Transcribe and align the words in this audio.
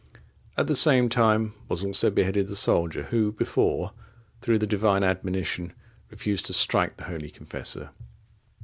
At 0.57 0.65
the 0.65 0.75
same 0.75 1.09
time 1.09 1.53
was 1.69 1.85
also 1.85 2.09
beheaded 2.09 2.47
the 2.47 2.55
soldier, 2.55 3.03
who 3.11 3.33
before, 3.33 3.93
through 4.41 4.57
the 4.57 4.65
Divine 4.65 5.03
admonition, 5.03 5.73
refused 6.09 6.47
to 6.47 6.53
strike 6.53 6.97
the 6.97 7.03
holy 7.03 7.29
confessor. 7.29 7.91